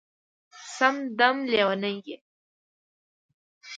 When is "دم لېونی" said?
1.19-1.95